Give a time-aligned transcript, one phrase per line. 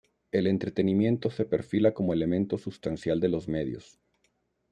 [0.31, 3.99] El entretenimiento se perfila como elemento sustancial de los medios.